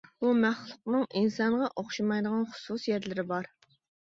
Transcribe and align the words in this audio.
بۇ 0.23 0.29
مەخلۇقنىڭ 0.43 1.03
ئىنسانغا 1.19 1.67
ئوخشىمايدىغان 1.83 2.49
خۇسۇسىيەتلىرى 2.55 3.29
بار. 3.35 3.53